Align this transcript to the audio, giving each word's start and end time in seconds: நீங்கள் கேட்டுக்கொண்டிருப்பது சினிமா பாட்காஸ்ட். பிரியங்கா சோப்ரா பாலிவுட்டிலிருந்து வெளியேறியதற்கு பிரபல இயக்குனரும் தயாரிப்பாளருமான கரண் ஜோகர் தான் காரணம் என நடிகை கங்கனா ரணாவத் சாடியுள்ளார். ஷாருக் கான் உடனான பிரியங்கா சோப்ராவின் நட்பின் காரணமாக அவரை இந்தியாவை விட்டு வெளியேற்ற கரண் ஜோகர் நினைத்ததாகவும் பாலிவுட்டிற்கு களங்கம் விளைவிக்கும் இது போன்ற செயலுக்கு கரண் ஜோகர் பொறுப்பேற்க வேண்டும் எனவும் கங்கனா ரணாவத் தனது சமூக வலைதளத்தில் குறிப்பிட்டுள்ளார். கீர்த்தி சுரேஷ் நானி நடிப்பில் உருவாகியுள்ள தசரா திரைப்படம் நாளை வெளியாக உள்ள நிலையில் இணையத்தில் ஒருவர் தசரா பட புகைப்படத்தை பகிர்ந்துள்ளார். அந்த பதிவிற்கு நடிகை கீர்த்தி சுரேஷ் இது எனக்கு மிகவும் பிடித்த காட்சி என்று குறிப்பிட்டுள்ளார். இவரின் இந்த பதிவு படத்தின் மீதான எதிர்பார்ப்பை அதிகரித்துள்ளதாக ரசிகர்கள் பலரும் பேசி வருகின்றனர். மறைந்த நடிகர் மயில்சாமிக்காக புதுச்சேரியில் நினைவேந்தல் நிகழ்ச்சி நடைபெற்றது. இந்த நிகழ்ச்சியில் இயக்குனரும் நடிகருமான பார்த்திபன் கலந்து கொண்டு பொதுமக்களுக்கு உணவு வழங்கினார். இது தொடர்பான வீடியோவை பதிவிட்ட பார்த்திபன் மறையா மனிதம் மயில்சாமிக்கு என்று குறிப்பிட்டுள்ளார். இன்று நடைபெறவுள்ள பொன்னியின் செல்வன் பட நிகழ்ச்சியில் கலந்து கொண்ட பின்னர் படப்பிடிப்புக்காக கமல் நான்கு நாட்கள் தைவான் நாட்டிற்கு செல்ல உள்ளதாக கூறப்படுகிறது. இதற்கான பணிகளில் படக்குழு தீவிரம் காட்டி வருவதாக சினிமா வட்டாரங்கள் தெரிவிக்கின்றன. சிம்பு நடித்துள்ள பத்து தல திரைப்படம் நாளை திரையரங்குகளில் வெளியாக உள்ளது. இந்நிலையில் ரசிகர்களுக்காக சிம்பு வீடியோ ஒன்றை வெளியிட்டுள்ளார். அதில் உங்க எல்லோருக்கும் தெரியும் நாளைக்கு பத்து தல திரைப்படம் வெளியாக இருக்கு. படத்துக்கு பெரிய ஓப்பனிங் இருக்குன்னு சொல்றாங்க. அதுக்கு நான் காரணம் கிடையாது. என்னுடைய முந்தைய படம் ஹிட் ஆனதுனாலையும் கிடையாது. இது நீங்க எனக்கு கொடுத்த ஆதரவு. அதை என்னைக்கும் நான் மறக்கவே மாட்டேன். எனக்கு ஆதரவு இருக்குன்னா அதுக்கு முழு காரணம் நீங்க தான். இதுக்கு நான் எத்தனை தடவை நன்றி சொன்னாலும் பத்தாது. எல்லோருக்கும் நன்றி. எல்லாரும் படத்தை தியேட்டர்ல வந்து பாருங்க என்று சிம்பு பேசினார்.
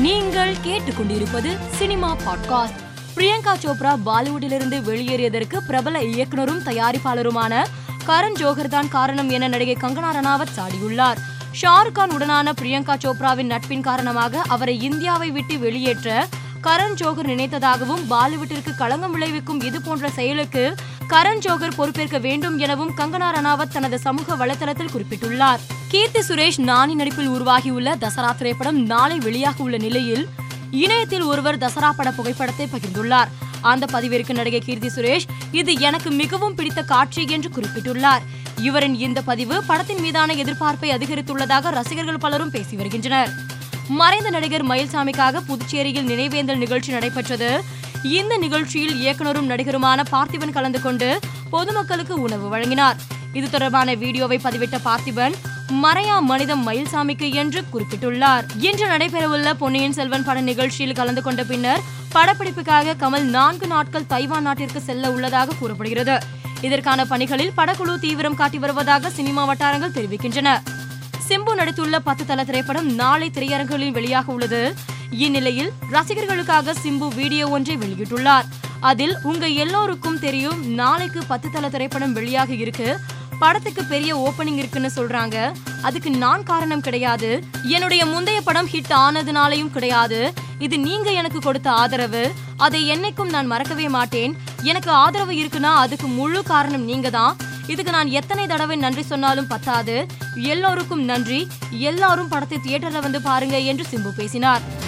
நீங்கள் 0.00 0.54
கேட்டுக்கொண்டிருப்பது 0.64 1.56
சினிமா 1.70 2.16
பாட்காஸ்ட். 2.16 2.80
பிரியங்கா 3.16 3.54
சோப்ரா 3.62 3.96
பாலிவுட்டிலிருந்து 4.06 4.82
வெளியேறியதற்கு 4.82 5.58
பிரபல 5.66 6.02
இயக்குனரும் 6.02 6.60
தயாரிப்பாளருமான 6.60 7.64
கரண் 8.06 8.34
ஜோகர் 8.38 8.68
தான் 8.68 8.88
காரணம் 8.88 9.30
என 9.30 9.48
நடிகை 9.48 9.76
கங்கனா 9.80 10.10
ரணாவத் 10.12 10.56
சாடியுள்ளார். 10.56 11.16
ஷாருக் 11.62 11.92
கான் 11.92 12.10
உடனான 12.10 12.52
பிரியங்கா 12.60 12.94
சோப்ராவின் 13.04 13.46
நட்பின் 13.46 13.82
காரணமாக 13.82 14.42
அவரை 14.48 14.82
இந்தியாவை 14.82 15.30
விட்டு 15.30 15.58
வெளியேற்ற 15.58 16.26
கரண் 16.62 16.94
ஜோகர் 17.00 17.26
நினைத்ததாகவும் 17.26 18.02
பாலிவுட்டிற்கு 18.10 18.74
களங்கம் 18.76 19.12
விளைவிக்கும் 19.12 19.60
இது 19.60 19.82
போன்ற 19.82 20.10
செயலுக்கு 20.10 20.74
கரண் 21.08 21.38
ஜோகர் 21.38 21.76
பொறுப்பேற்க 21.76 22.18
வேண்டும் 22.18 22.58
எனவும் 22.58 22.92
கங்கனா 22.96 23.26
ரணாவத் 23.34 23.72
தனது 23.72 23.98
சமூக 23.98 24.46
வலைதளத்தில் 24.46 24.88
குறிப்பிட்டுள்ளார். 24.94 25.58
கீர்த்தி 25.88 26.20
சுரேஷ் 26.20 26.60
நானி 26.60 26.94
நடிப்பில் 26.94 27.26
உருவாகியுள்ள 27.26 27.96
தசரா 27.96 28.36
திரைப்படம் 28.36 28.82
நாளை 28.82 29.18
வெளியாக 29.18 29.54
உள்ள 29.56 29.76
நிலையில் 29.76 30.28
இணையத்தில் 30.70 31.22
ஒருவர் 31.22 31.58
தசரா 31.58 31.90
பட 31.96 32.12
புகைப்படத்தை 32.12 32.68
பகிர்ந்துள்ளார். 32.72 33.28
அந்த 33.60 33.86
பதிவிற்கு 33.92 34.32
நடிகை 34.32 34.60
கீர்த்தி 34.60 34.88
சுரேஷ் 34.88 35.28
இது 35.52 35.78
எனக்கு 35.78 36.10
மிகவும் 36.10 36.54
பிடித்த 36.54 36.82
காட்சி 36.82 37.26
என்று 37.28 37.50
குறிப்பிட்டுள்ளார். 37.56 38.20
இவரின் 38.60 38.94
இந்த 38.94 39.22
பதிவு 39.22 39.62
படத்தின் 39.62 40.00
மீதான 40.00 40.34
எதிர்பார்ப்பை 40.34 40.90
அதிகரித்துள்ளதாக 40.96 41.70
ரசிகர்கள் 41.70 42.18
பலரும் 42.18 42.50
பேசி 42.50 42.76
வருகின்றனர். 42.76 43.30
மறைந்த 43.88 44.30
நடிகர் 44.30 44.66
மயில்சாமிக்காக 44.66 45.40
புதுச்சேரியில் 45.46 46.08
நினைவேந்தல் 46.08 46.56
நிகழ்ச்சி 46.56 46.92
நடைபெற்றது. 46.92 47.62
இந்த 48.10 48.36
நிகழ்ச்சியில் 48.36 48.94
இயக்குனரும் 49.02 49.50
நடிகருமான 49.50 50.00
பார்த்திபன் 50.10 50.54
கலந்து 50.56 50.80
கொண்டு 50.80 51.20
பொதுமக்களுக்கு 51.50 52.20
உணவு 52.20 52.48
வழங்கினார். 52.48 52.96
இது 53.32 53.50
தொடர்பான 53.50 53.94
வீடியோவை 53.94 54.40
பதிவிட்ட 54.44 54.76
பார்த்திபன் 54.84 55.34
மறையா 55.82 56.20
மனிதம் 56.20 56.68
மயில்சாமிக்கு 56.68 57.32
என்று 57.34 57.64
குறிப்பிட்டுள்ளார். 57.72 58.44
இன்று 58.58 58.86
நடைபெறவுள்ள 58.86 59.52
பொன்னியின் 59.52 59.92
செல்வன் 59.92 60.24
பட 60.24 60.40
நிகழ்ச்சியில் 60.40 60.94
கலந்து 60.94 61.22
கொண்ட 61.22 61.44
பின்னர் 61.44 61.84
படப்பிடிப்புக்காக 62.14 62.94
கமல் 63.00 63.26
நான்கு 63.36 63.66
நாட்கள் 63.66 64.06
தைவான் 64.06 64.42
நாட்டிற்கு 64.42 64.80
செல்ல 64.80 65.10
உள்ளதாக 65.10 65.54
கூறப்படுகிறது. 65.60 66.18
இதற்கான 66.60 67.04
பணிகளில் 67.04 67.52
படக்குழு 67.56 67.98
தீவிரம் 67.98 68.34
காட்டி 68.34 68.58
வருவதாக 68.58 69.10
சினிமா 69.10 69.44
வட்டாரங்கள் 69.44 69.96
தெரிவிக்கின்றன. 69.96 70.60
சிம்பு 71.28 71.52
நடித்துள்ள 71.56 71.98
பத்து 71.98 72.26
தல 72.26 72.44
திரைப்படம் 72.44 72.94
நாளை 72.94 73.30
திரையரங்குகளில் 73.30 73.96
வெளியாக 73.98 74.24
உள்ளது. 74.26 74.74
இந்நிலையில் 75.10 75.72
ரசிகர்களுக்காக 75.92 76.74
சிம்பு 76.82 77.14
வீடியோ 77.14 77.48
ஒன்றை 77.48 77.76
வெளியிட்டுள்ளார். 77.76 78.44
அதில் 78.80 79.16
உங்க 79.22 79.46
எல்லோருக்கும் 79.46 80.18
தெரியும் 80.18 80.74
நாளைக்கு 80.74 81.24
பத்து 81.26 81.50
தல 81.50 81.68
திரைப்படம் 81.68 82.16
வெளியாக 82.16 82.50
இருக்கு. 82.50 82.98
படத்துக்கு 83.38 83.84
பெரிய 83.84 84.16
ஓப்பனிங் 84.16 84.56
இருக்குன்னு 84.56 84.90
சொல்றாங்க. 84.96 85.52
அதுக்கு 85.82 86.10
நான் 86.10 86.42
காரணம் 86.42 86.80
கிடையாது. 86.80 87.44
என்னுடைய 87.62 88.06
முந்தைய 88.06 88.40
படம் 88.40 88.68
ஹிட் 88.68 88.92
ஆனதுனாலையும் 88.92 89.70
கிடையாது. 89.70 90.32
இது 90.58 90.78
நீங்க 90.78 91.10
எனக்கு 91.10 91.38
கொடுத்த 91.38 91.70
ஆதரவு. 91.70 92.32
அதை 92.56 92.90
என்னைக்கும் 92.90 93.28
நான் 93.28 93.46
மறக்கவே 93.46 93.88
மாட்டேன். 93.88 94.36
எனக்கு 94.62 94.90
ஆதரவு 94.90 95.32
இருக்குன்னா 95.32 95.74
அதுக்கு 95.74 96.06
முழு 96.06 96.42
காரணம் 96.42 96.84
நீங்க 96.84 97.10
தான். 97.10 97.36
இதுக்கு 97.66 97.92
நான் 97.92 98.08
எத்தனை 98.08 98.46
தடவை 98.46 98.76
நன்றி 98.76 99.02
சொன்னாலும் 99.02 99.46
பத்தாது. 99.46 100.06
எல்லோருக்கும் 100.34 101.04
நன்றி. 101.04 101.48
எல்லாரும் 101.70 102.28
படத்தை 102.28 102.58
தியேட்டர்ல 102.58 103.00
வந்து 103.00 103.22
பாருங்க 103.22 103.58
என்று 103.58 103.84
சிம்பு 103.90 104.08
பேசினார். 104.16 104.84